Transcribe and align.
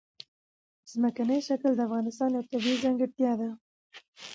ځمکنی 0.91 1.39
شکل 1.47 1.71
د 1.75 1.79
افغانستان 1.87 2.29
یوه 2.35 2.49
طبیعي 2.51 2.77
ځانګړتیا 2.83 3.31
ده. 3.39 3.49